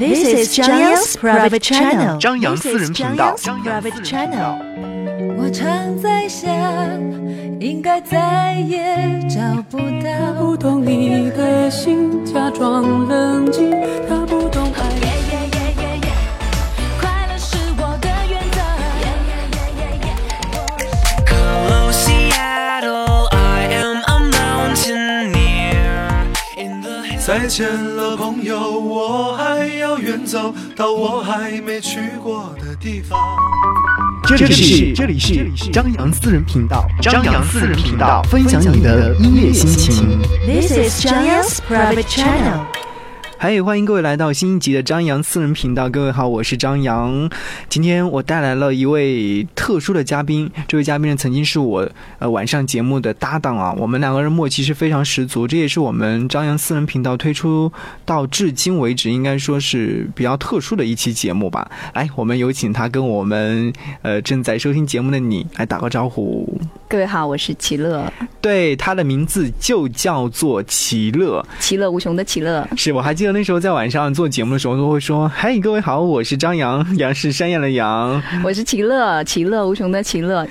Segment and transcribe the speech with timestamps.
[0.00, 2.16] This is 张扬 private channel。
[2.18, 3.34] 张扬私人频道。
[3.36, 4.56] 张扬 private channel。
[5.36, 5.68] 我常
[6.00, 6.48] 在想，
[7.60, 8.96] 应该再也
[9.28, 10.32] 找不到。
[10.40, 13.70] 不懂你的心，假装冷静。
[27.50, 33.18] 见了，朋友，我还要远走到我还没去过的地方。
[34.24, 40.20] 这里是这里是张扬私人频道，张扬私人频道，分享你的音乐心情。
[40.46, 42.66] This is jane's private channel。
[43.42, 45.88] 嗨，欢迎各位来到新一集的张扬私人频道。
[45.88, 47.26] 各位好，我是张扬。
[47.70, 55.48] 今天我带来了一位特殊的嘉宾，这位嘉宾呢曾经是我呃晚上节目的搭档啊，我们两个人默契是非常十足。
[55.48, 57.72] 这也是我们张扬私人频道推出
[58.04, 61.66] 到至今为止，应该说是比较特殊的一期节目吧。
[61.94, 63.72] 来，我们有请他跟我们
[64.02, 66.46] 呃正在收听节目的你来打个招呼。
[66.86, 68.12] 各位好，我是齐乐，
[68.42, 71.42] 对，他的名字就叫做齐乐。
[71.58, 72.68] 其乐无穷的齐乐。
[72.76, 78.22] 是我还记得那时候在晚上做节目的时候都会说：“嗨，各位好，我是张扬，杨是山羊的羊。
[78.44, 80.46] 我是齐乐，齐乐无穷的齐乐。”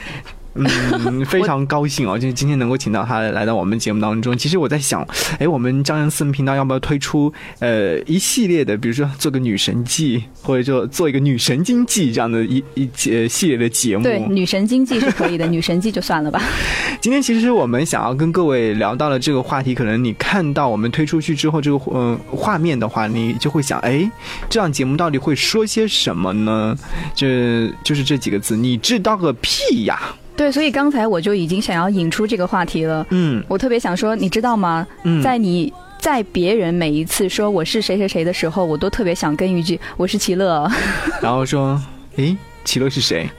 [0.55, 4.37] 嗯， 非常高兴哦，就是今天能够请到他来到我们节目当中。
[4.37, 14.03] 其实我在想，哎，我们张扬私人频道要不要推出呃一系列的，比如说做个女神记，或者说做一个女神经济这样的一一节系列的节目。
[14.03, 16.41] 对，女神经济是可以的， 女神记就算了吧。
[16.99, 24.09] 今天其实我们想要跟各位聊到了这个话题，可能你看到我们推出去之后这个呃画面的话，你就会想，哎，
[24.49, 26.75] 这档节目到底会说些什么呢？
[27.15, 29.99] 这就是这几个字，你知道个屁呀！
[30.39, 33.05] 对，所以刚才我就已经想要引出这个话题了。
[33.09, 34.87] 嗯我特别想说，你知道吗？
[35.03, 40.65] 嗯，在你在别人每一次说我是谁谁谁的时候，我都特别想跟一句我是齐乐。
[41.21, 41.77] 然后说，
[42.15, 43.29] 诶，齐乐是谁？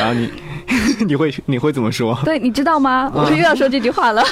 [0.00, 0.30] 然后你
[1.06, 2.18] 你会你会怎么说？
[2.24, 3.10] 对，你知道吗？
[3.14, 4.22] 我又要说这句话了。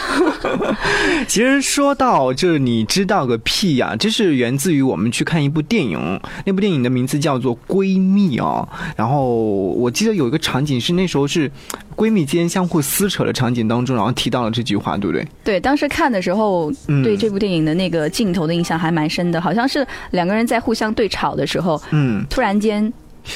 [1.29, 8.69] 其实说到这，你知道个屁呀、这是源自于我们去看一部电影，那部电影的名字叫做《闺蜜》哦。
[8.97, 11.51] 然后我记得有一个场景是那时候是
[11.97, 15.27] 闺蜜间相互撕扯的场景当中，然后提到了这句话，对不对？
[15.45, 22.93] 对，当时看的时候，嗯对这部电影的那个镜头的印象还蛮深的，好像是两个人在互相对吵的时候，嗯，突然间，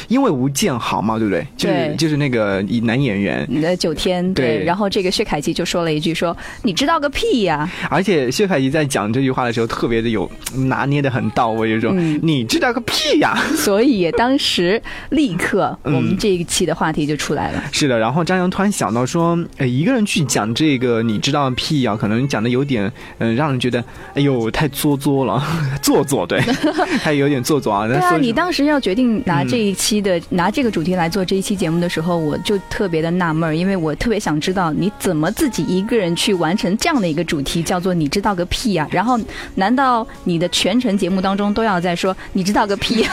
[0.09, 1.47] 因为吴建豪嘛，对不对？
[1.57, 4.63] 就是就是那个男演员，你的九天对。
[4.65, 13.37] 然后这个薛凯琪就说了一句说你知道个屁呀、而且薛凯琪在讲这句话的时候特别的有拿捏的很到位，就说、嗯你知道个屁呀！
[13.57, 15.95] 所以当时立刻嗯。
[15.95, 17.63] 我们这一期的话题就出来了。
[17.73, 23.83] 是的，然后张扬突然想到说，呃，一个人去讲这个你知道个屁呀、可能讲的有点，嗯、让人觉得，
[24.15, 25.43] 哎呦，太做作了，
[25.83, 26.41] 做作，对，
[27.01, 27.87] 还有点做作啊。
[27.87, 29.49] 对啊，那你当时要决定拿嗯。
[29.49, 39.19] 这一期的、拿这个主题来做这一期节目的时候，我就特别的纳闷儿，因为我特别想知道你怎么自己一个人去完成这样的一个主题，叫做你知道个屁呀、然后，
[39.55, 43.11] 难道你的全程节目当中都要在说 你知道个屁呀、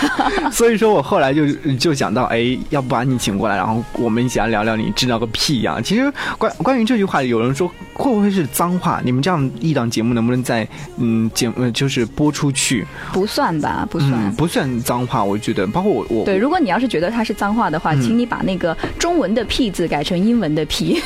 [0.51, 8.99] 所以说我后来就就想到，哎，要不把你请过来，然后我们一起来聊聊你知道个屁呀、其实关关于这句话，有人说会不会是脏话？
[9.05, 12.85] 你们这样一档节目能不能在嗯节目就是播出去？
[13.13, 14.11] 不算吧，不算。
[14.13, 21.01] 嗯，不算脏话，我觉得，包括我我对，如果你要是觉得它是脏话的话，嗯请你把那个中文的“屁”字改成英文的“屁”。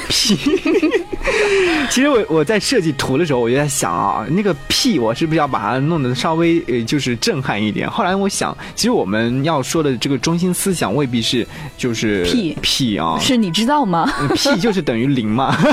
[1.89, 7.89] 其实我我在设计图的时候，我就在想啊，那个屁我是不是要把它弄得稍微呃就是震撼一点？
[7.89, 11.45] 后来我想，其实我们要说的这个中心思想未必是
[11.77, 14.11] 就是屁屁啊，是你知道吗？
[14.19, 15.57] 嗯屁就是等于零嘛。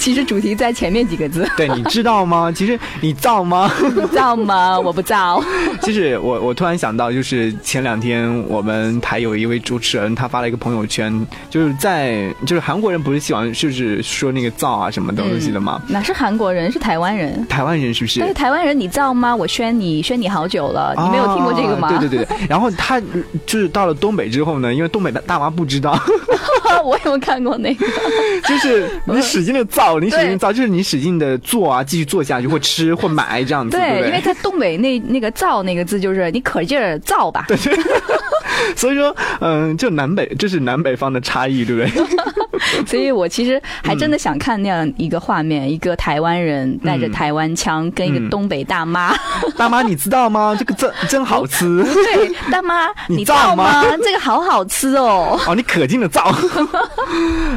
[0.00, 2.50] 其实主题在前面几个字，对，你知道吗？
[2.50, 3.70] 其实你造吗？
[3.94, 4.78] 你造吗？
[4.80, 5.42] 我不造。
[5.82, 15.80] 其实我我突然想到，就是前两天我们台有一位主持人，他发了一个朋友圈，就是在就是韩国人不是喜欢就是说那个造啊什么东西的吗？
[15.88, 17.46] 哪是韩国人，是台湾人。
[17.48, 18.20] 台湾人是不是？
[18.20, 19.34] 但是台湾人，你造吗？
[19.34, 21.88] 我宣你，宣你好久了，你没有听过这个吗？
[21.88, 23.00] 啊对对对， 然后他
[23.46, 25.98] 就是到了东北之后呢，因为东北的大妈不知道，
[26.84, 27.86] 我有看过那个。
[28.48, 34.06] 就是你使劲的造，你使劲造，就是你使劲的做啊，继续做下去，或吃或买这样子，对？
[34.06, 37.44] 因为在东北那那个“造”那个字就是你可劲儿造吧。
[37.48, 37.56] 对，
[38.76, 42.06] 所以说，嗯，就南北，这是南北方的差异，对不对？
[42.86, 49.14] 所以我其实还真的想看那样一个画面，一个台湾人带着嗯台湾腔，跟一个嗯东北大妈。
[49.56, 50.54] 大妈，你知道吗？
[50.58, 53.96] 这个真真好吃对，大妈， 你你造吗造吗？
[54.02, 55.38] 这个好好吃哦。
[55.46, 56.32] 哦，你可劲的造。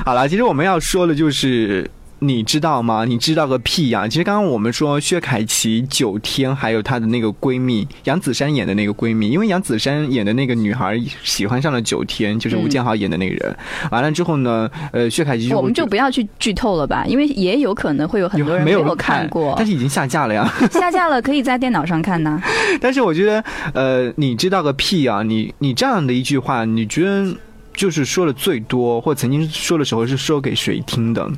[0.06, 1.90] 好了，其实我们要说的就是。
[2.20, 3.06] 你知道吗？
[3.06, 13.56] 你知道个屁呀、其实刚刚我们说薛凯琪、九天，还有她的那个闺蜜杨子姗演的那个闺蜜，因为杨子姗演的那个女孩喜欢上了九天，就是吴建豪演的那个人。
[13.92, 20.52] 完了之后呢，呃，薛凯琪我们就不要去剧透了吧，因为也有可能会有很多人没有看过但，是已经下架了呀。
[20.72, 22.42] 下架了可以在电脑上看呐。
[22.82, 23.44] 但是我觉得，
[23.74, 25.22] 呃，你知道个屁啊！
[25.22, 27.36] 你你这样的一句话，你觉得
[27.74, 31.30] 就是说的最多，或曾经说的时候是说给谁听的？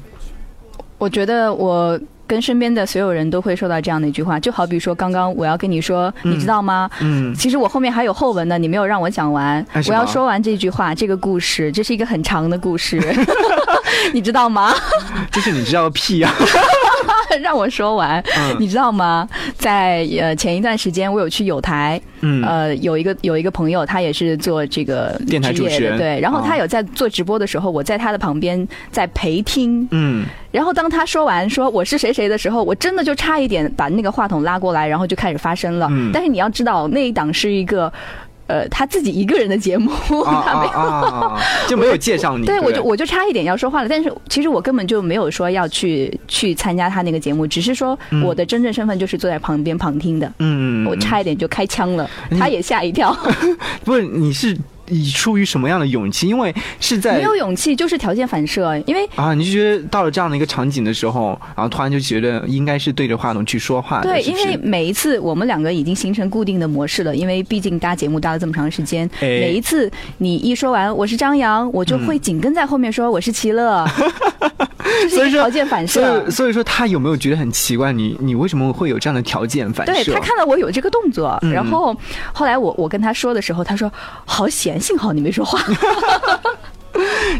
[0.99, 6.87] 我觉得我跟身边的所有人都会说到这样的一句话，就好比说刚刚我要跟你说，嗯你知道吗？
[6.99, 9.81] 嗯，其实我后面还有后文呢，你没有让我讲完哎。
[9.87, 13.01] 我要说完这句话，这个故事，这是一个很长的故事，
[14.13, 14.75] 你知道吗？
[15.31, 16.37] 就是你知道个屁啊呀、
[17.41, 19.27] 让我说完，嗯你知道吗？
[19.57, 26.19] 在呃前一段时间，我有去有台，嗯呃，有一个有一个朋友，他也是做这个电台主持人的，对。
[26.19, 29.87] 然后啊他有在做直播的时候，我在他的旁边在陪听。
[29.91, 35.87] 嗯，然后当他说完说我是谁谁的时候，我真的就差一点把那个话筒拉过来，然后就开始发声了。
[35.91, 37.91] 嗯但是你要知道，那一档是一个。
[38.49, 39.91] 呃，他自己一个人的节目，
[40.23, 41.37] 啊 他没有
[41.69, 42.45] 就没有介绍你。
[42.45, 48.23] 对，我就我就差一点要说话了，但是其实我根本就没有说要去去参加他那个节目，只是说嗯。
[48.23, 53.15] 我的真正身份就是坐在旁边旁听的，嗯，我差一点就开枪了，嗯他也吓一跳，
[53.85, 54.57] 不是你是
[54.89, 56.27] 以出于什么样的勇气？
[56.27, 59.07] 因为是在没有勇气，就是条件反射，因为。
[59.15, 73.85] 啊，你就觉得到了这样的一个场景的时候，然后突然就觉得应该是对着话筒去说话，对，是是因为每一次我们两个已经形成固定的模式了，因为毕竟搭节目搭了这么长时间，哎每一次你一说完我是张扬，我就会紧跟在后面说我是齐乐，
[75.09, 76.31] 这所以说条件反所射以。
[76.31, 77.91] 所以说他有没有觉得很奇怪？
[77.91, 79.93] 你你为什么会有这样的条件反射？
[79.93, 81.95] 对他看到我有这个动作，嗯然后
[82.31, 83.91] 后来我我跟他说的时候，他说
[84.25, 85.59] 好险，幸好你没说话。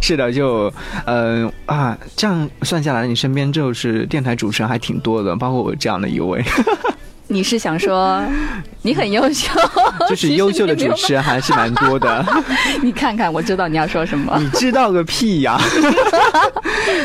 [0.02, 0.72] 是的，就
[1.06, 6.44] 呃啊，这样算下来，你身边就是电台主持人还挺多的，包括我这样的一位，
[7.32, 8.22] 你是想说
[8.82, 9.50] 你很优秀，
[10.10, 12.26] 就是优秀的主持人还是蛮多的。
[12.82, 14.36] 你看看，我知道你要说什么。
[14.40, 15.60] 你知道个屁呀！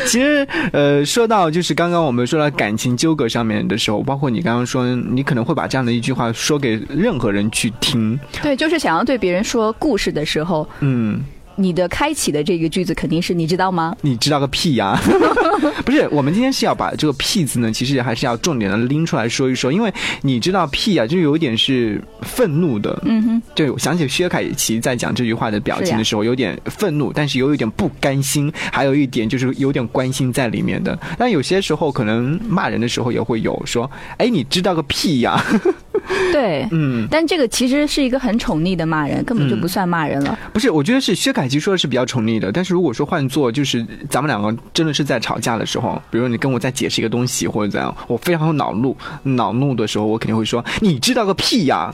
[0.07, 11.23] 其实，呃，说到就是刚刚我们说到感情纠葛上面的时候，包括你刚刚说，你可能会把这样的一句话说给任何人去听，对，就是想要对别人说故事的时候，嗯，
[11.55, 13.95] 你的开启的这个句子肯定是你知道吗？
[14.01, 14.99] 你知道个屁呀！
[15.85, 22.99] 不是，我们今天是要把这个“屁”字呢，其实还是要重点的拎出来说一说，因为你知道“屁”呀，就有一点是愤怒的。
[23.05, 30.97] 嗯哼，对，我想起薛凯琪在讲这句话的表情的时候，有点愤怒，但是又有点不甘心，还有一点就是有点关心在里面的。
[31.17, 35.41] 但有些时候可能骂人的时候也会有说：“哎，你知道个屁呀
[36.33, 36.67] 对！”。
[36.71, 40.37] 嗯，但这个其实是一个很宠溺的骂人，根本就不算骂人了。
[40.51, 51.93] 不是，我觉得是薛凯琪说的是比较宠溺的，但是如果说换做就是咱们两个真的是在吵架的时候，比如你跟我在解释一个东西或者怎样，我非常有恼怒，恼怒的时候，我肯定会说：“你知道个屁呀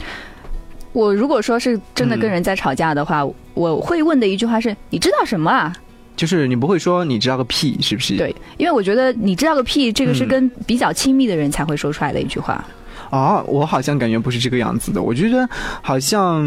[0.94, 5.74] 我如果说是真的跟人在吵架的话，我会问的一句话是：你知道什么啊？！”
[6.18, 8.18] 就是你不会说“你知道个屁”，是不是？
[8.18, 12.64] 对，因为我觉得你知道个屁，这个是嗯跟比较亲密的人才会说出来的一句话。
[13.12, 15.00] 啊，我好像感觉不是这个样子的。
[15.00, 15.48] 我觉得
[15.84, 16.42] 好像、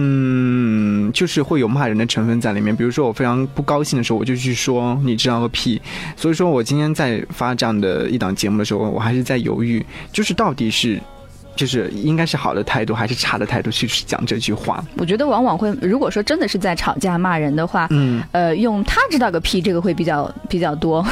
[1.13, 2.75] 就是会有骂人的成分在里面。
[2.75, 5.81] 比如说我非常不高兴的时候，我就去说你知道个屁。
[6.17, 11.01] 所以说我今天在发这样的一档节目的时候，我还是在犹豫，就是到底是。
[11.57, 14.85] 就是应该是好的态度还是差的态度去讲这句话？
[14.97, 21.05] 我觉得往往会，如果说真的是在吵架骂人的话，嗯，呃，用他知道个屁，这个会比较比较多。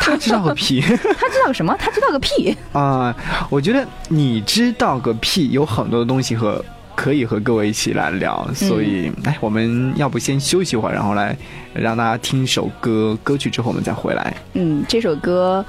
[0.00, 1.76] 他知道个屁 他知道个什么？
[1.78, 2.56] 他知道个屁。
[2.72, 3.14] 啊、
[3.50, 11.36] 我觉得你知道个屁，有很多的东西和可以和各位一起来聊，所以，哎，我们要不先休息一会儿，然后来
[11.72, 14.34] 让大家听一首歌，歌曲之后我们再回来。
[14.54, 15.64] 嗯，这首歌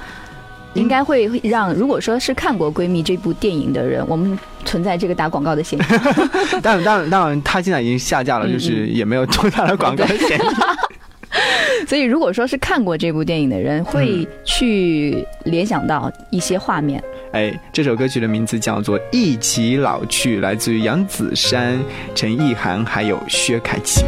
[0.74, 5.82] 应该会让，如果说是看过《闺蜜》这部电影的人，我们存在这个打广告的嫌疑。
[6.62, 10.42] 当然，当然，当然，它现在已经下架了，嗯就是也没有多大的广告嫌疑。
[11.88, 17.02] 所以，如果说是看过这部电影的人，会去联想到一些画面。
[17.32, 21.78] 哎，这首歌曲的名字叫做《一起老去》，来自于杨子姗、
[22.14, 24.04] 陈意涵还有薛凯琪。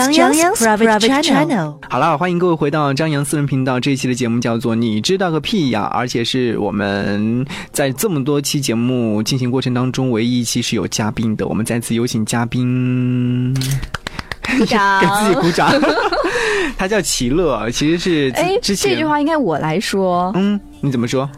[0.00, 1.74] This is Zhang Yang's private channel.
[1.90, 3.78] 好了，欢迎各位回到张扬私人频道。
[3.78, 11.46] 这一期的节目叫做“你知道个屁呀”，而且是我们在这么多期节目进行过程当中唯一一期是有嘉宾的。
[11.46, 13.54] 我们再次有请嘉宾，
[14.58, 15.70] 鼓 掌给自己鼓掌。
[16.78, 21.28] 他叫齐乐，其实是哎，这句话应该我来说，嗯，你怎么说？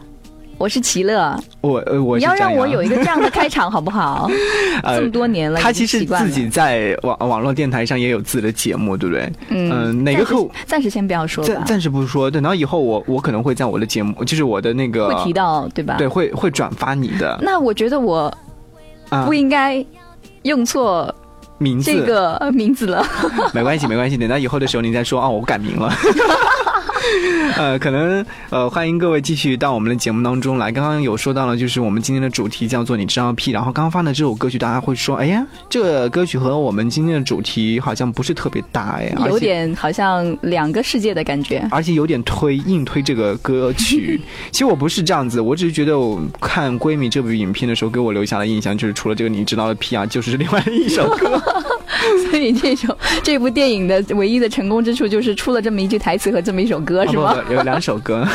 [0.57, 4.29] 我是齐乐，我呃，我你要让我有一个这样的开场好不好？
[4.83, 9.31] 呃这么多年了，他其实自己在网网络电台上也有自己的节目，对不对？
[9.49, 15.95] 嗯嗯哪个客户暂时先不要说吧暂，暂时不说，等到以后我我可能会在我的节目，就是我的那个会提到对吧？
[15.97, 16.07] 对，。
[16.07, 18.31] 会会转发你的那我觉得我
[19.09, 19.83] 啊不应该
[20.43, 21.13] 用错
[21.57, 23.05] 名字，这个呃名字了。
[23.53, 25.91] 没关系没关系，等到以后的时候你再说哦，我改名了。
[27.57, 30.71] 呃，可能呃，欢迎各位继续到我们的节目当中来。
[30.71, 41.67] 刚刚有说到了，就是我们今天的主题叫做“你知道屁”，然后刚刚放的这首歌曲，大家会说，哎呀，这个歌曲和我们今天的主题好像不是特别搭哎，有点好像两个世界的感觉。
[41.71, 44.19] 而且有点推硬推这个歌曲。
[44.51, 51.41] 其实我不是这样子，我只是觉得我看《闺蜜》这部影片的时候，给我留下的印象就是除了这个你知道的 P 啊，就是另外一首歌。
[52.29, 57.31] 所以这首这部电影的唯一的成功之处就是出了这么一句台词和这么一首歌，是吗？
[57.31, 58.25] 啊不不有两首歌。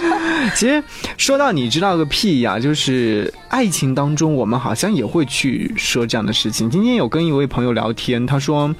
[0.56, 0.82] 其实
[1.18, 6.70] 说到你知道个屁呀、就是爱情当中，我们好像也会去说这样的事情。
[6.70, 8.74] 今天有跟一位朋友聊天，他说，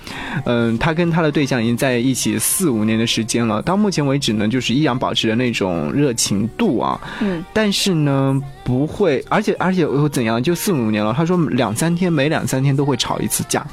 [0.47, 6.99] 嗯、他跟他的对象已经在一起四五年的时间了，到目前为止呢，就是依然保持着那种热情度啊。
[7.21, 10.43] 嗯，但是呢，不会，而且而且又怎样？
[10.43, 13.65] 就四五年了，他说两三天，每两三天都会吵一次架。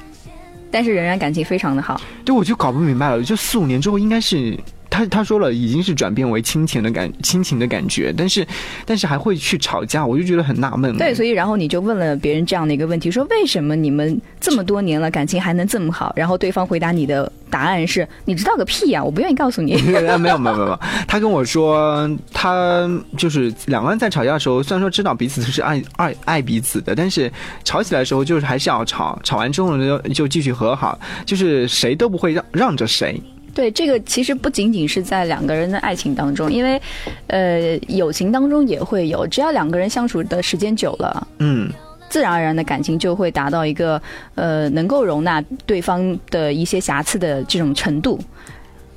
[0.69, 1.99] 但是仍然感情非常的好。
[2.25, 4.57] 对，我就搞不明白了，就四五年之后应该是。
[4.97, 8.45] 他他说了，已经是转变为亲情的感亲情的感觉，但是
[8.83, 10.97] 但是还会去吵架，我就觉得很纳闷。
[10.97, 16.11] 对，所以然后你就问了别人这样的一个问题，说为什么你们这么多年了感情还能这么好？
[16.15, 19.79] 然后对方回答你的答案是：你知道个屁呀、我不愿意告诉你。
[19.85, 27.31] 没有没有没有没有，他跟我说，他就是两个人在吵架的时候，虽然说知道彼此是爱爱爱彼此的，但是
[27.63, 33.21] 吵起来的时候就是还是要吵，吵完之后呢就就继续和好，就是谁都不会让让着谁。
[33.53, 36.79] 对，这个其实不仅仅是在两个人的爱情当中，因为，
[37.27, 41.27] 呃，友情当中也会有，只要两个人相处的时间久了。
[41.39, 41.69] 嗯，
[42.07, 43.99] 自然而然的感情就会达到一个
[44.35, 48.19] 呃能够容纳对方的一些瑕疵的这种程度，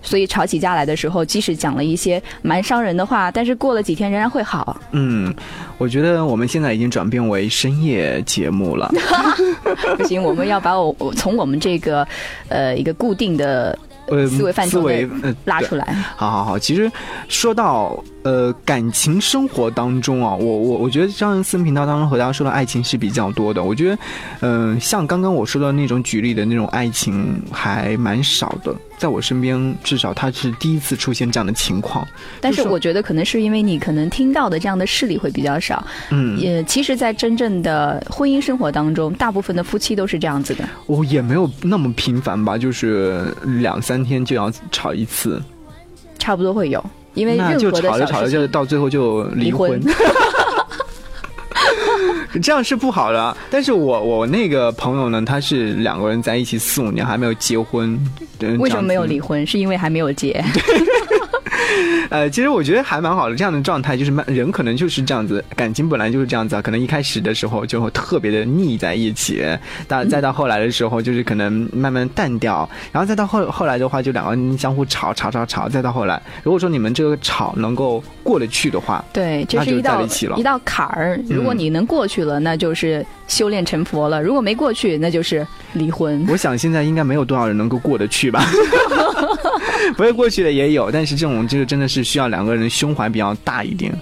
[0.02, 4.78] 所以吵起架来的时候，即使讲了一些蛮伤人的话，但是过了几天仍然会好。
[4.92, 5.34] 嗯，
[5.78, 8.92] 我觉得我们现在已经转变为深夜节目了。
[9.96, 12.06] 不行，我们要把我我从我们这个
[12.48, 13.78] 呃一个固定的
[14.10, 15.84] 呃，思维范畴思维内呃拉出来。
[16.16, 16.90] 好好好，其实
[17.28, 23.62] 说到呃感情生活当中啊，我我我觉得张恩森频道当中和大家说的爱情是比较多的。
[23.62, 23.98] 我觉得，
[24.40, 28.74] 嗯、像刚刚我说的那种举例的那种爱情还蛮少的。
[29.00, 32.06] 在我身边，至少他是第一次出现这样的情况。
[32.38, 40.68] 但是我觉得可能是因为你可能听到的这样的事例会比较少，嗯，也其实，在真正的婚姻生活当中，大部分的夫妻都是这样子的。
[40.84, 45.42] 我也没有那么频繁吧，就是两三天就要吵一次，
[46.18, 49.80] 差不多会有，因为就任何的吵着吵着就到最后就离离婚
[52.42, 53.36] 这样是不好的。
[53.50, 57.98] 但是我我那个朋友呢，他是两个人在一起四五年还没有结婚，
[58.40, 59.46] 嗯为什么没有离婚？
[59.46, 60.42] 是因为还没有结。
[62.10, 69.44] 呃，其实我觉得还蛮好的，这样的状态就是慢人可能就是这样子，感情本来就是这样子啊，可能一开始的时候就会特别的腻在一起，
[69.86, 81.20] 到再到后来的时候就是可能慢慢淡掉，然后再到后后来的话就两个人相互吵吵吵吵，再到后来，如果说你们这个吵能够过得去的话，对，这是一道在一起了一道坎儿。
[81.28, 86.24] 如果嗯你能过去了，那就是修炼成佛了；如果没过去，那就是离婚。
[86.28, 88.42] 我想现在应该没有多少人能够过得去吧，
[89.96, 93.92] 不会过去的也有，但是这种就是真的是需要两个人胸怀比较大一点。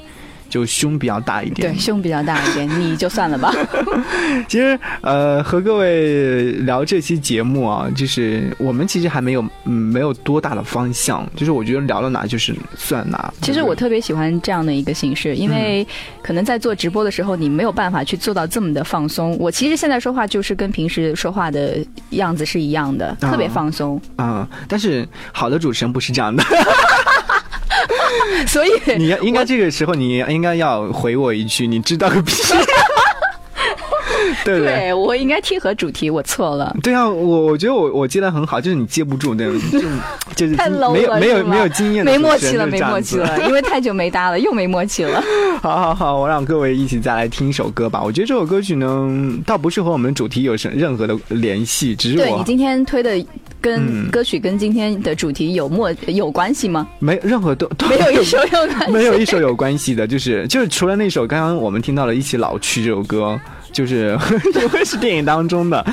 [0.49, 3.53] 就胸比较大一点对，，胸比较大一点， 你就算了吧。
[4.49, 13.33] 其实，呃，和各位聊这期节目啊，就是我们其实还没有，嗯，没有多大的方向，就是我觉得聊到哪就是算哪。
[13.43, 15.87] 其实我特别喜欢这样的一个形式，因为
[16.23, 19.37] 可能在做直播的时候，你没有办法去做到这么的放松。
[19.39, 21.79] 我其实现在说话就是跟平时说话的
[22.11, 24.01] 样子是一样的，啊特别放松。
[24.17, 26.43] 啊、但是好的主持人不是这样的，
[28.47, 32.35] 所以你要应该这个时候你应该要回我一句，你知道个屁，
[34.45, 36.75] 对我应该贴合主题，我错了。
[36.83, 39.81] 对啊，我我觉得我我接的很好，就是你接不住，对，就
[40.35, 45.23] 就是太 low 没有了没有没有经验没默契了，没默契了， 因为太久没搭了，又没默契了。
[45.63, 48.03] 好好好，我让各位一起再来听一首歌吧。
[48.03, 49.09] 我觉得这首歌曲呢，
[49.47, 53.11] 倒不是和我们主题有什任何的联系，只是我对你今天推的
[53.61, 56.87] 跟嗯歌曲跟今天的主题有默有关系吗？
[57.01, 58.93] 没任何都都没有一首有关系。
[58.93, 63.39] 没有一首有关系的，就是就是除了那首刚刚我们听到了《一起老去》这首歌。
[63.73, 64.19] 就是
[64.55, 65.85] 因为是电影当中的，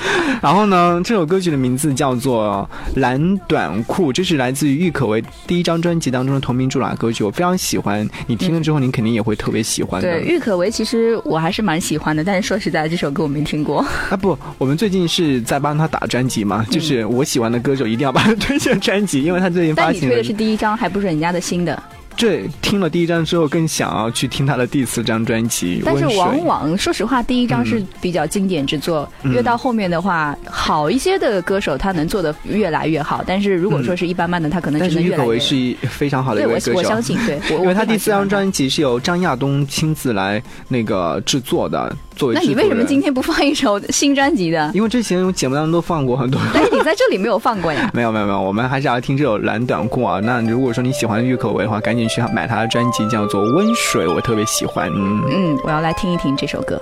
[0.42, 2.68] 然后呢，这首歌曲的名字叫做
[3.00, 8.08] 《蓝短裤》，这是来自于郁可唯第一张专辑当中的同名主打歌曲，我非常喜欢。
[8.28, 10.10] 你听了之后，你肯定也会特别喜欢的。
[10.10, 13.86] 对，郁可唯其实我还是蛮喜欢的，但是说实在，这首歌我没听过。
[14.10, 21.82] 啊不，我们最近是在帮他打专辑嘛，就是我喜欢的歌手一定要把他推荐专辑，因为他最近发行了但你推的是第一张，还不是人家的新的。
[22.18, 29.34] 对，听了第一张之后更想要去听他的第四张专辑《但是往往说实话，第一张是比较经典之作，嗯。
[29.34, 35.40] 越到后面的话，好一些的歌手他能做的越来越好，但是如果说是一般般的，他可能只能越来越。
[35.40, 44.72] 是一非常好的一对我位歌手，我相信，对我因为他第四张专辑是由张亚东亲自来那个制作的，作为那你为什么今天不放一首新专辑的？
[44.74, 46.40] 因为之前节目当中都放过很多。
[46.54, 47.90] 但 是你在这里没有放过呀？
[47.94, 50.20] 没有没有没有，我们还是要听这首蓝短裤啊。
[50.24, 54.90] 那如果说你喜欢郁可唯的话，赶紧去买他的专辑，叫做《温水》，我特别喜欢。
[54.96, 56.82] 嗯，嗯，我要来听一听这首歌。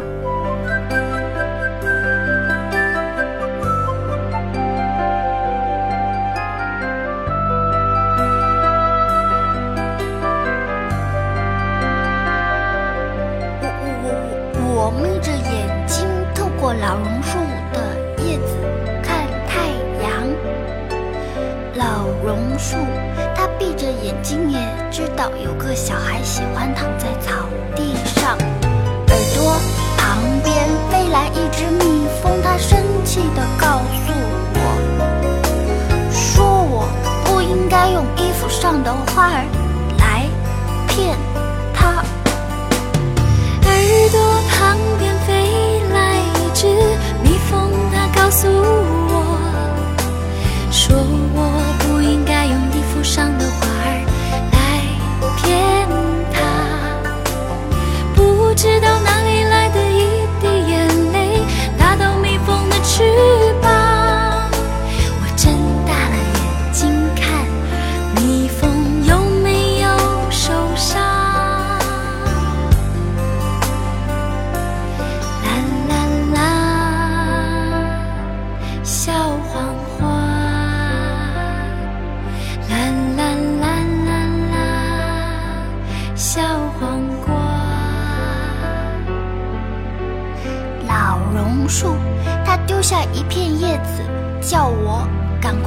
[38.63, 39.62] 上的花儿。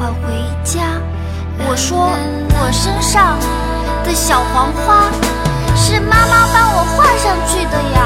[0.07, 1.01] 快回家。
[1.69, 1.99] 我说
[2.61, 3.37] 我身上
[4.05, 5.11] 的小黄花
[5.75, 7.99] 是妈妈帮我画上去的呀。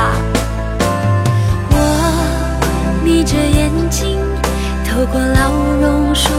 [1.70, 1.74] 我
[3.04, 4.18] 眯着眼睛，
[4.88, 6.30] 透过老榕树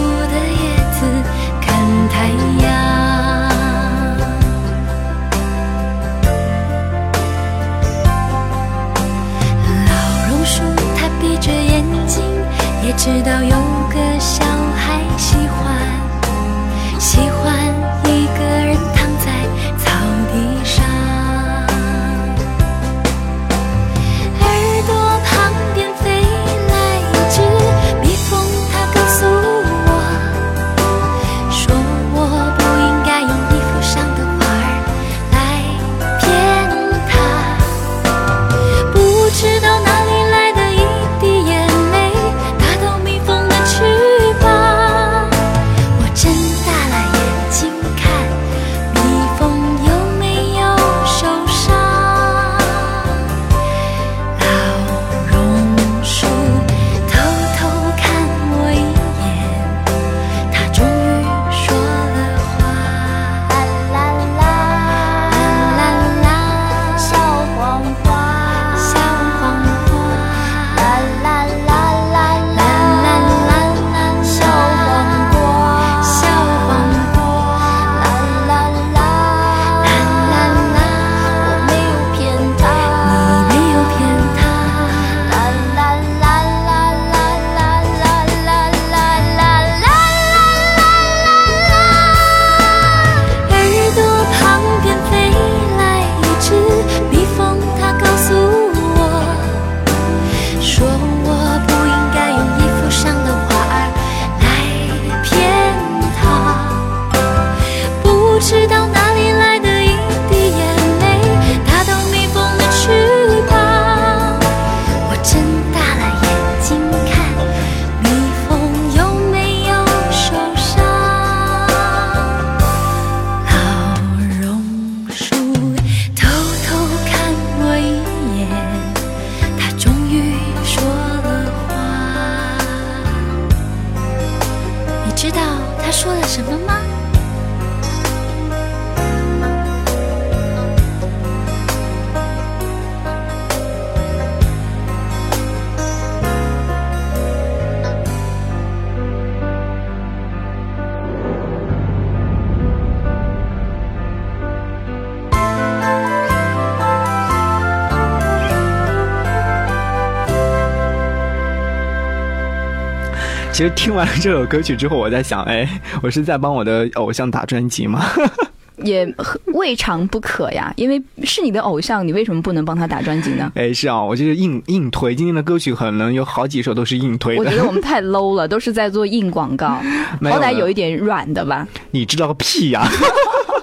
[163.54, 165.68] 其实听完了这首歌曲之后，我在想，哎，
[166.02, 168.04] 我是在帮我的偶像打专辑吗？
[168.84, 169.06] 也
[169.54, 173.52] 未尝不可呀，因为是你的偶像，你为什么不能帮他打专辑呢？
[173.54, 177.40] 哎，是啊，我就是硬硬推，今天的歌曲可能有好几首都是硬推的。
[177.44, 179.68] 我觉得我们太 low 了，都是在做硬广告，
[180.24, 181.68] 好歹有一点软的吧。
[181.92, 182.88] 你知道个屁呀、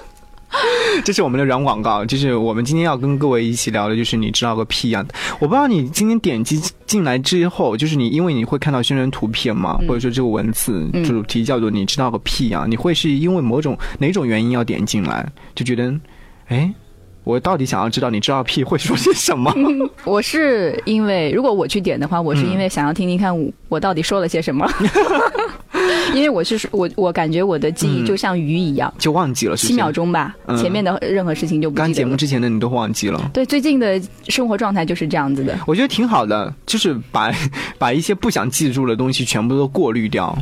[1.05, 5.05] 这是我们的软广告，就是我们今天要跟各位一起聊的，就是你知道个屁呀、
[5.39, 9.87] 我不知道你今天点击进来之后，就是你因为你会看到宣传图片嘛，嗯。
[9.87, 11.03] 或者说这个文字嗯。
[11.03, 15.93] 主题叫做“你知道个屁呀、你会是因为某种哪种原因要点进来，就觉得，
[16.47, 16.71] 哎，
[17.23, 19.53] 我到底想要知道你知道屁会说些什么？
[20.05, 24.67] 我是因为如果我去点的话，我是因嗯为想要听听看我我到底说了些什么。
[26.13, 29.91] 因为我是我我感觉我的记忆嗯就像鱼一样，就忘记了七秒。
[29.91, 32.15] 钟吧，嗯前面的任何事情就不刚节目。
[32.15, 33.29] 之前的你都忘记了。
[33.33, 35.57] 对，最近的生活状态就是这样子的。
[35.67, 37.31] 我觉得挺好的，就是把
[37.77, 40.35] 把一些不想记住的东西全部都过滤掉。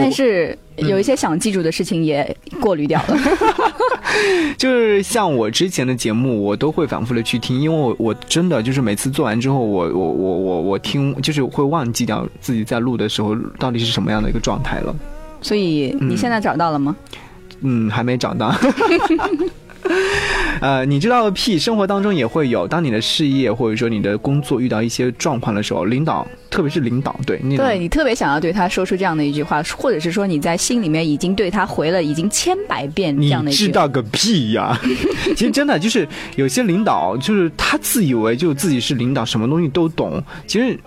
[0.00, 3.18] 但是嗯有一些想记住的事情也过滤掉了。
[4.56, 14.94] 就是像我之前的节目，我都会反复的去听，因为我我真的就是每次做完之后，我我我我我听，就是会忘记掉自己在录的时候到底是什么样的一个状态了。
[15.42, 16.96] 所以你现在找到了吗？
[17.60, 18.54] 嗯，还没找到。
[20.60, 22.68] 呃，你知道个屁，生活当中也会有。
[22.68, 34.78] 当你的事业或者说你的工作遇到一些状况的时候，领导，特别是领导，对你对你特别想要对他说出这样的一句话，或者是说你在心里面已经对他回了已经千百遍这样的一句知道个屁呀！
[35.34, 40.22] 其实真的就是有些领导，就是他自以为就自己是领导，什么东西都懂。
[40.46, 40.78] 其实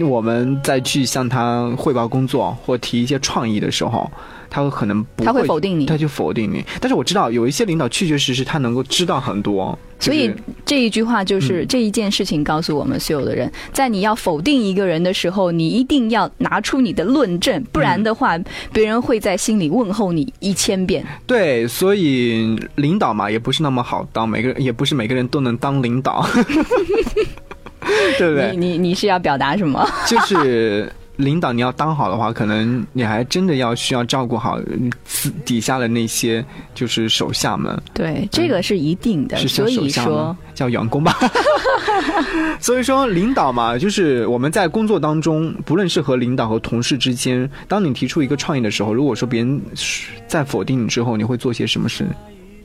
[0.00, 4.10] 我们再去向他汇报工作或提一些创意的时候，
[4.50, 6.64] 他会可能不他会否定你他就否定你。
[6.80, 10.30] 但是我知道有一些领导确确实实他能够知道很多，所以
[10.64, 18.38] 这一句话就是、嗯这一件事情告诉我们所有的人，在你要否定一个人的时候，你一定要拿出你的论证，不然的话，
[18.72, 21.04] 别人会在心里问候你一千遍。
[21.26, 26.24] 对，所以领导嘛也不是那么好当，每个人也不是每个人都能当领导，
[28.18, 28.50] 对不对？
[28.56, 29.88] 你你你是要表达什么？
[30.06, 34.58] 就是领导你要当好的话，可能你还真的要需要照顾好
[35.44, 36.44] 底下的那些
[36.74, 39.36] 就是手下们，对，这个是一定的。
[39.38, 41.16] 是叫所以手下说吗？，叫员工吧。
[42.60, 49.60] 所以说，领导嘛，就是我们在工作当中，不论是和领导和同事之间，当你提出一个创意的时候，如果说别人
[50.26, 52.04] 在否定你之后，你会做些什么事？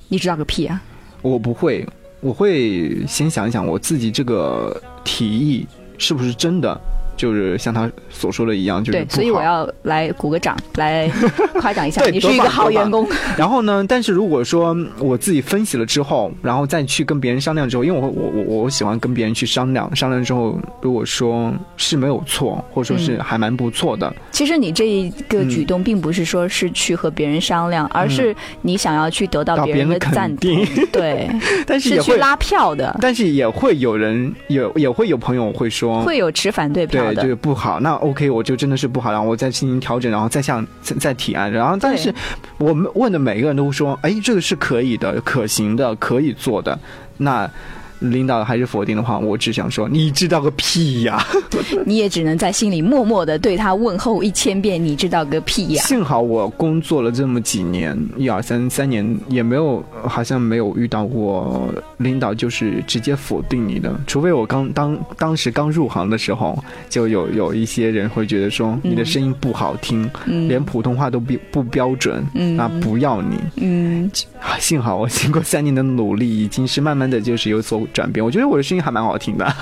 [0.09, 0.81] 你知道个屁啊！
[1.21, 1.87] 我不会，
[2.21, 6.79] 我会先想一想我自己这个提议是不是真的，
[7.21, 11.07] 就是像他所说的一样，就是对，所以我要来鼓个掌，来
[11.61, 13.07] 夸奖一下你是一个好员工。
[13.37, 23.19] 然后呢，但是如果说我自己分析了之后，然后再去跟别人商量之后，因为我我我我喜欢跟别人去商量，商量之后，如果说是没有错，或者说是嗯。
[23.21, 31.29] 还蛮不错的，其实你这一个举动，并不是说是去和别人商量，而是你想要去得到别人的肯定， 对，
[31.67, 37.21] 但是也会，是去拉票的，但是也会有人有也会有朋友会说，会有持反对票对，的。
[37.21, 37.79] 就是不好。
[37.79, 41.51] 那 OK，我就真的是不好，然后我再进行调整，然后再向再再提案。
[41.51, 42.13] 然后，但是
[42.57, 46.77] 我们问的每个人都说，哎，这个是可以的、可行的、可以做的。
[47.17, 47.49] 那
[48.01, 51.25] 领导还是否定的话，我只想说，你知道个屁呀！
[51.85, 55.83] 你也只能在心里默默的对他问候一千遍，你知道个屁呀！
[55.83, 66.57] 幸好我工作了这么几年，一二三三年，也没有好像没有遇到过领导就是直接否定你的，除非我刚当当时刚入行的时候，
[66.89, 73.37] 就有有一些人会觉得说你的声音不好听，嗯连普通话都不不标准，嗯啊不要你。
[73.57, 74.09] 嗯，
[74.39, 78.25] 啊幸好我经过三年的努力，已经是慢慢的就是有所转变。
[78.25, 79.53] 我觉得我的声音还蛮好听的。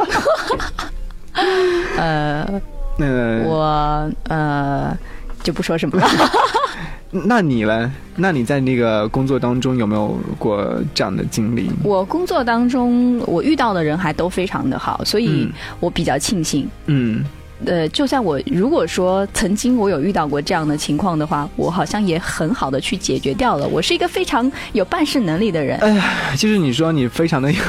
[1.98, 2.62] 呃，
[2.98, 4.98] 那我呃
[5.44, 6.08] 就不说什么了。
[7.12, 7.92] 那你呢？
[8.18, 11.72] 那你在那个工作当中有没有过这样的经历？
[11.84, 16.70] 我工作当中，我遇到的人还都非常的好，所以嗯我比较庆幸。
[16.86, 17.24] 嗯，
[17.66, 23.68] 呃，就算我如果说曾经我有遇到过这样的情况的话，我好像也很好的去解决掉了。
[23.68, 25.78] 我是一个非常有办事能力的人。
[25.80, 27.60] 哎呀，就是你说你非常的有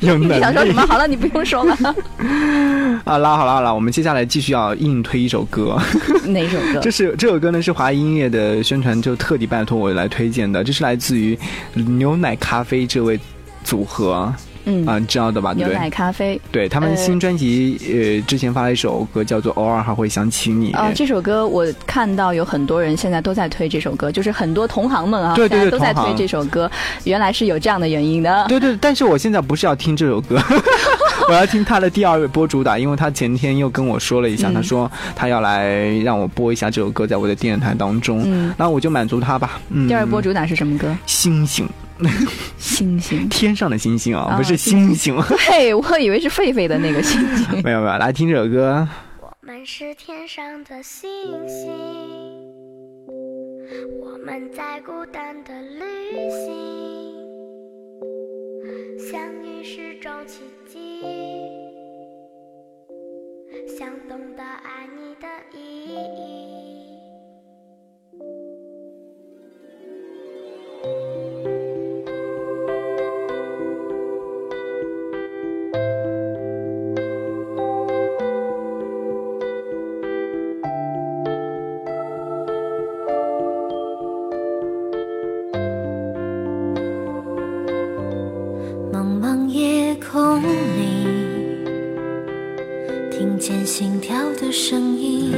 [0.02, 0.84] 有能力你想说什么？
[0.86, 1.76] 好了，你不用说了。
[3.04, 5.76] 好啦好了好了，我们接下来继续要硬推一首歌，
[6.26, 6.90] 哪首歌这？
[6.90, 11.38] 是这首歌呢是华谊音乐的宣传，就特地拜托我来推荐的，这是来自于
[11.74, 13.18] 牛奶咖啡这位
[13.64, 14.32] 组合
[14.64, 15.52] 嗯，啊、你知道的吧？
[15.52, 15.78] 对牛不对？
[15.78, 16.40] 奶咖啡。
[16.50, 26.70] 对他们呃新专辑，呃，之前发了一首歌叫做《偶尔还会想起你》啊、这首歌我看到有很多人现在都在推这首歌，就是很多同行们啊，对对对都在推这首歌。
[27.04, 28.46] 原来是有这样的原因的。
[28.48, 30.40] 对对，但是我现在不是要听这首歌，
[31.28, 39.60] 我要听他的第二位播主打，因为他前天又跟我说了一下，嗯他说他要来让我播一下这首歌在我的电台当中，嗯，那我就满足他吧。
[39.70, 40.94] 嗯，第二波主打是什么歌？
[41.06, 41.68] 星星，
[42.58, 43.28] 星星。
[43.28, 45.16] 天上的星星啊，啊不是星星。
[45.48, 47.62] 对， 我以为是狒狒的那个星星。
[47.62, 48.88] 没有没有，来听这首歌。
[49.20, 51.08] 我们是天上的星
[51.48, 51.70] 星，
[54.00, 55.80] 我们在孤单的旅
[56.30, 56.46] 行，
[59.10, 61.02] 相遇是种奇迹，
[63.78, 66.91] 想懂得爱你的意义。
[94.52, 95.32] 声音。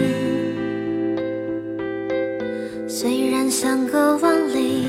[2.88, 4.87] 虽然相隔万里，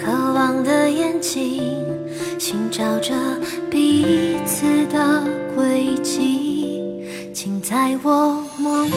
[0.00, 1.60] 渴望的眼睛，
[2.38, 3.12] 寻找着
[3.68, 5.24] 彼此的
[5.56, 6.92] 轨迹，
[7.34, 8.92] 请在我梦里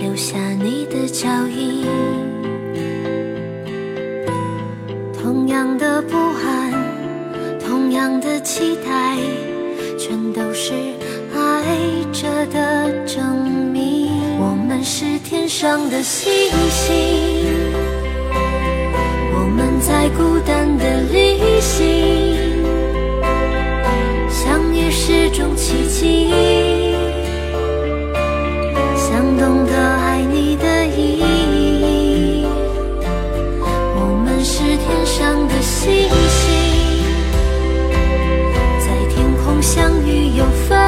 [0.00, 1.84] 留下你的脚印。
[5.12, 6.72] 同样的不安，
[7.58, 9.01] 同样的期待，
[15.62, 16.92] 上的星星，
[19.32, 22.64] 我们在孤单的旅行，
[24.28, 26.32] 相遇是种奇迹，
[28.96, 32.44] 想懂得爱你的意义。
[33.94, 36.42] 我们是天上的星星，
[38.80, 40.81] 在天空相遇又分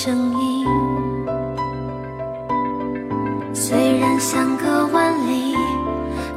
[0.00, 0.64] 声音。
[3.52, 5.56] 虽然相隔万里，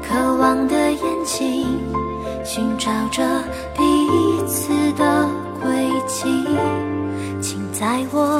[0.02, 1.80] 渴望的眼睛
[2.44, 3.22] 寻找着
[3.78, 3.84] 彼
[4.48, 5.30] 此的
[5.62, 6.44] 轨迹，
[7.40, 8.31] 请在我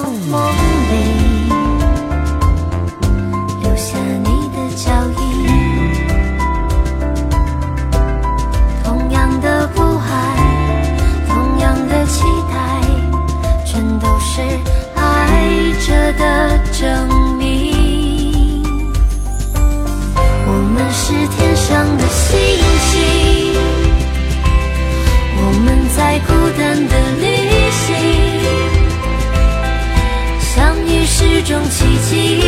[31.52, 32.40] 种奇迹，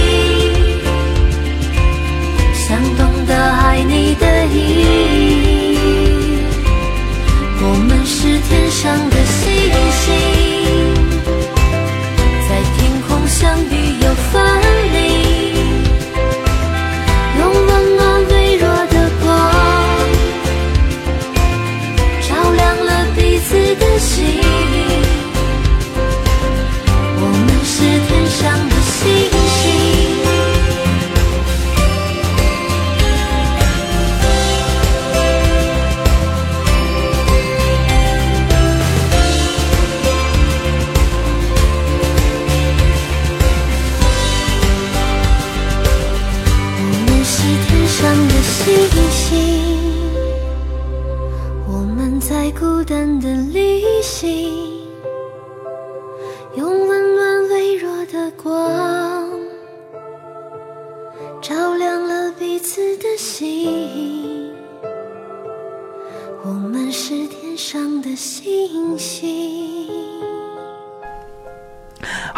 [2.54, 5.78] 想懂得爱你的意义。
[7.60, 9.44] 我们是天上的星
[10.00, 10.08] 星，
[12.48, 13.83] 在天空相遇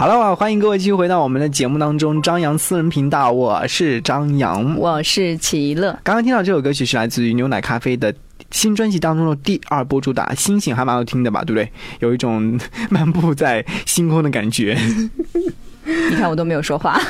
[0.05, 4.77] 好了，欢迎各位继续回到我们的节目当中，张扬私人频道，我是张扬。
[4.77, 8.13] 我是齐乐，刚刚听到这首歌曲是来自于牛奶咖啡的
[8.51, 11.43] 新专辑当中的第二波主打《星星》，还蛮好听的吧？
[11.43, 11.67] 对不对？
[12.01, 12.55] 有一种
[12.91, 14.77] 漫步在星空的感觉。
[16.11, 17.01] 你看我都没有说话，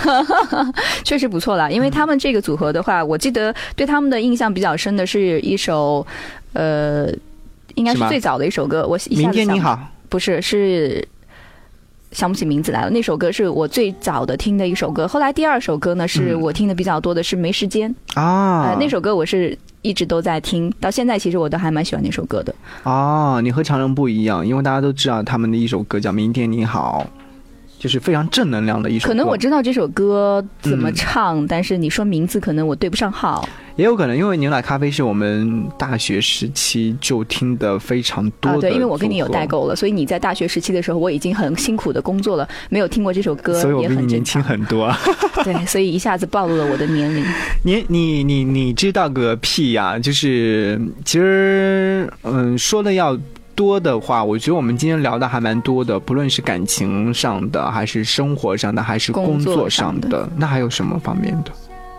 [1.03, 1.69] 确实不错啦。
[1.69, 6.07] 因为他们这个组合的话，我记得对他们的印象比较深的是一首，
[6.53, 7.09] 呃，
[7.73, 8.87] 应该是最早的一首歌。
[8.87, 9.77] 我明天你好，
[10.07, 11.05] 不是是
[12.15, 12.89] 想不起名字来了。
[12.89, 22.55] 那首歌是我最早的听的一首歌，后来第二首歌呢是嗯我听的比较多的是《没时间》啊呃，那首歌我是一直都在听，到现在其实我都还蛮喜欢那首歌的。
[22.83, 27.05] 哦，你和常人不一样，因为大家都知道他们的一首歌叫《明天你好》，
[27.85, 29.09] 就是非常正能量的一首歌。
[29.09, 38.61] 可能我知道这首歌怎么嗯唱，但是你说名字可能我对不上号也有可能，因为牛奶咖啡是我们大学时期就听的非常多的、啊。
[38.61, 44.41] 对，因为我跟你有代，沟了，所以你在大学时期的时候，我已经很辛苦的工作了，没有听过这首歌，所以我也比你年轻。
[44.41, 44.91] 很多。
[45.45, 47.23] 对，所以一下子暴露了我的年龄。
[47.61, 53.15] 你你你你知道个屁呀、就是其实嗯说的要。
[53.55, 61.51] 多的话，我觉得我们今天聊的还蛮多的，不论是感情上的，还是生活上的，还是工工作作上的上的，那还有什么方面的？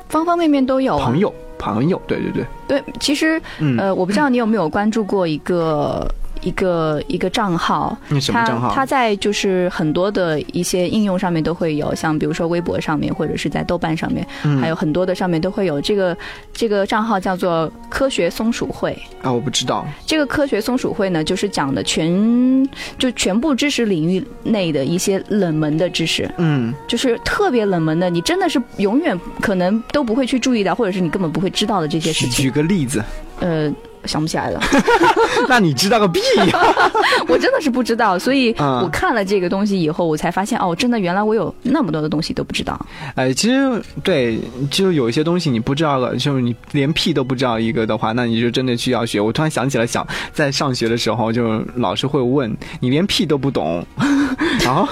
[0.09, 1.05] 方方面面都有、啊。
[1.05, 6.07] 朋友，朋友，对对对，对，其实嗯，呃，我不知道你有没有关注过一个
[6.43, 8.69] 一个一个账号，那什么账号？
[8.71, 16.17] 它它在就是很多的一些应用上面都会有，像比如说微博上面，或者是在豆瓣上面，嗯还有很多的上面都会有这个
[16.53, 18.99] 这个账号叫做科学松鼠会。
[19.23, 19.87] 啊，我不知道。
[20.05, 32.51] 这个科学松鼠会呢，就是讲的全就全部知识领域内的一些冷门的知识，嗯，就是特别冷门的，你真的是永远可能都不会去注意到，或者是你根本不会知道的这些事情举。
[32.57, 33.05] 个例子，
[33.41, 33.71] 呃，
[34.07, 34.61] 想不起来了，
[35.49, 36.59] 那你知道个屁呀、
[37.29, 42.79] 我真的是不知道，所以嗯我看了这个东西以后，我才发现哦，真的原来我有那么多的东西都不知道。
[43.15, 44.39] 哎，其实对，
[44.71, 49.21] 就有一些东西你不知道了，就是你连屁都不知道一个的话，那你就真的去要学。
[49.21, 53.85] 我突然想起了想在上学的时候，就老师会问你连屁都不懂，
[54.65, 54.87] 然后，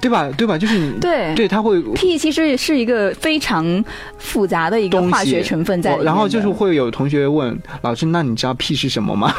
[0.00, 0.28] 对吧？
[0.36, 0.56] 对吧？
[0.58, 1.80] 就是你对对他会。
[1.94, 3.84] 屁其实是一个非常
[4.18, 9.32] 复杂的一个化学成分在里面然后就是会有同学问老师：“那你知道屁是什么吗？”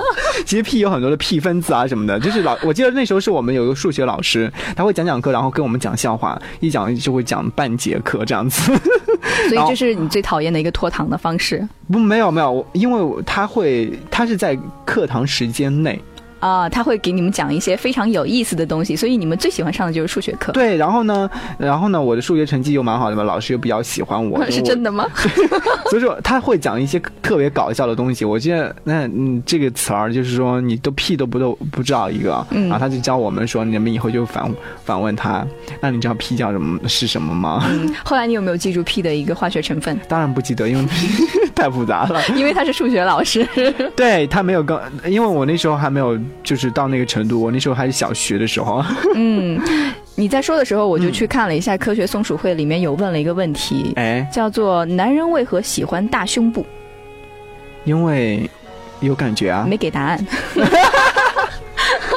[0.46, 8.72] 其实屁有很多的屁分子啊什么的，就是老我记得那时候是我们有一个数学老师，他会讲讲课，然后跟我们讲笑话，一讲就会讲半节课这样子。
[9.48, 16.00] 所以这是你最讨厌的一个拖堂的方式不，没有没有，因为他会，他是在课堂时间内，
[16.40, 20.52] 啊，他会给你们讲一些非常有意思的东西，所以你们最喜欢上的就是数学课。
[20.52, 25.06] 对，然后呢，然后呢，我的数学成绩又蛮好的嘛，老师又比较喜欢我， 是真的吗？
[25.90, 28.24] 所以说他会讲一些特别搞笑的东西。
[28.24, 34.50] 我记得那嗯，这个词儿就是说你都屁都不都不知道一个，嗯然后他就教我们说，你们以后就反
[34.84, 35.46] 反问他，
[35.80, 37.64] 那你知道屁叫什么是什么吗？
[37.70, 39.98] 嗯，后来你有没有记住屁的一个化学成分？
[40.08, 40.84] 当然不记得，因为
[41.54, 42.20] 太复杂了。
[42.34, 43.46] 因为他是数学老师。
[43.96, 48.84] 对他没有跟，因为我那时候还没有就是到那个程度，我那时候还是小学的时候。
[49.14, 49.60] 嗯，
[50.14, 56.64] 你在说的时候，我就去看了一下科学松鼠会里面有问了一个问题，哎，叫做“男人为何喜欢大胸部
[57.84, 58.48] 因为
[59.00, 60.26] 有感觉”，啊，没给答案。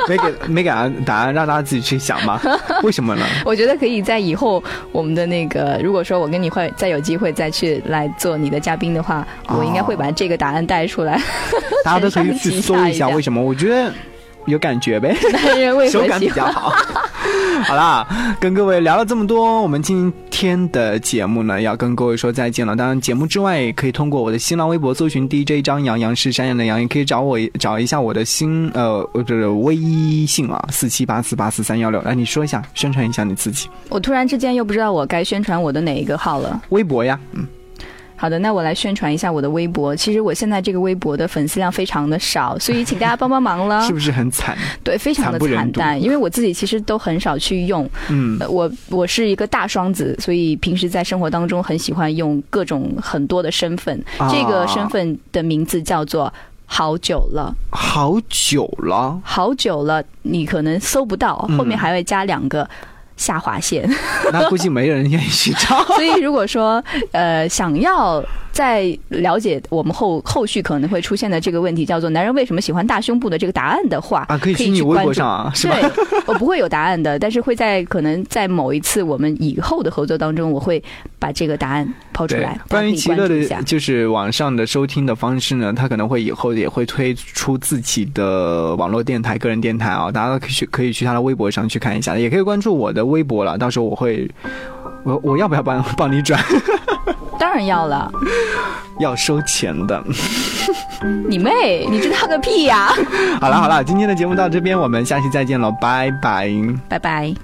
[0.10, 2.42] 没给没给答案答案，让大家自己去想吧。
[2.84, 3.26] 为什么呢？
[3.46, 11.20] 我觉得可以在以后我们的那个，如果说我跟你会再有机会再去来做你的嘉宾的话，哦我应该会把这个答案带出来。
[11.84, 13.42] 大家都可以去搜一下为什么。
[13.42, 13.92] 我觉得
[14.46, 16.20] 有感觉呗， 男人为 手感？
[16.20, 16.74] 比较好。
[17.66, 18.06] 好啦，
[18.40, 22.76] 跟各位聊了这么多，我们今天的节目呢，要跟各位说再见了。
[22.76, 32.02] 当然，节目之外，可以通过我的新浪微博搜寻 DJ 张扬，杨是山羊的羊，也可以找我找一下我的新呃，我的微信啊，四七八四八四三幺六。
[32.02, 33.70] 来，你说一下，宣传一下你自己。
[33.90, 36.62] 我突然之间又不知道我该宣传我的哪一个号了。
[36.70, 37.48] 微博呀，嗯，
[38.24, 39.94] 好的，那我来宣传一下我的微博。
[39.94, 43.82] 其实我现在这个微博的粉丝量非常的少，所以请大家帮帮忙了。
[43.86, 44.58] 是不是很惨？
[44.82, 47.84] 对，非常的惨淡，因为我自己其实都很少去用。
[48.08, 54.02] 嗯呃我我是一个大双子，所以平时在生活当中很喜欢用各种很多的身份。
[54.18, 56.34] 啊这个身份的名字叫做。
[56.66, 62.68] 好久了，好久了，好久了，你可能搜不到，嗯后面还会加两个
[63.18, 63.90] 下划线。
[64.32, 65.84] 那估计没人愿意去找。
[65.96, 75.76] 所以如果说呃想要再了解我们后后续可能会出现的这个问题，叫做男人为什么喜欢大胸部的这个答案的话，啊，可以去你微博上啊，是吧？
[75.82, 75.92] 对，
[76.28, 80.82] 我不会有答案的，但是会在可能在某一次我们以后的合作当中，我会
[81.18, 94.30] 把这个答案抛出来。，关于大家奇乐的就是网上的收听的方式呢，他可能会以后也会推出自己的网络电台、个人电台啊，大家可以去可以去他的微博上去看一下，也可以关注我的微博了，到时候我会。
[95.04, 96.42] 我我要不要帮帮你转？
[97.43, 98.11] 当然要了。
[98.99, 100.03] 要收钱的。
[101.29, 102.93] 你妹，你知道个屁呀、
[103.41, 106.51] 好了好了，今天的节目到这边，我们下期再见了，拜拜。
[106.89, 107.35] 拜拜。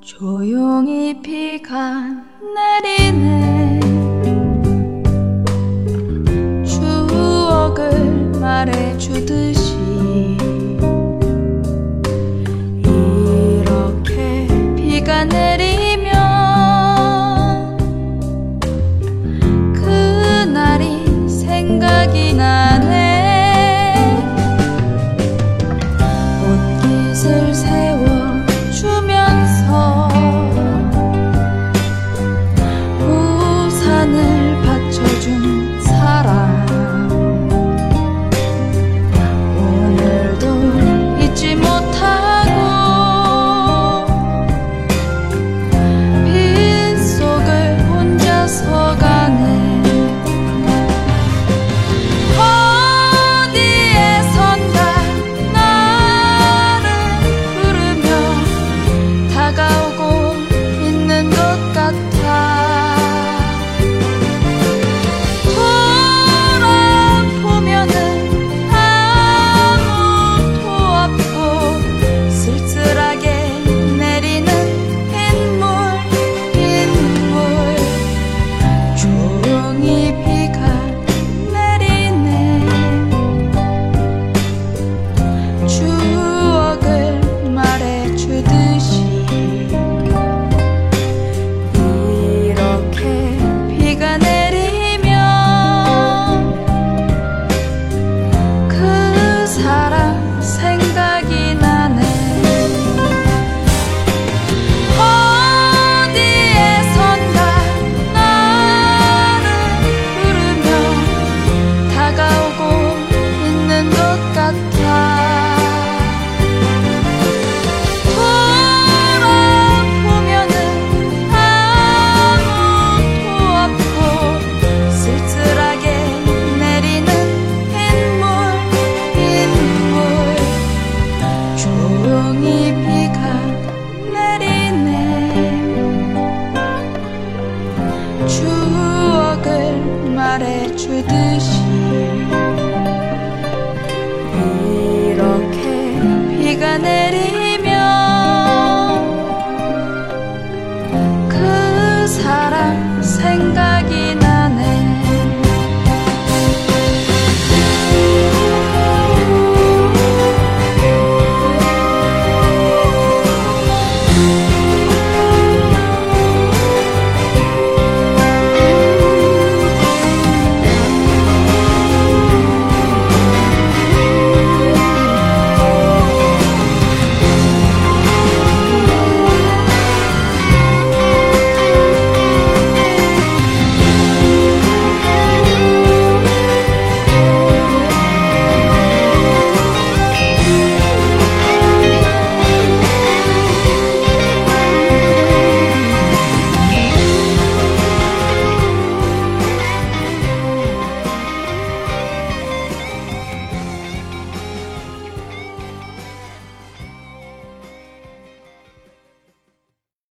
[0.00, 2.06] 조용히 비가
[2.82, 3.80] 내리네
[6.64, 7.90] 추억을
[8.40, 9.76] 말해주듯이
[12.82, 14.46] 이렇게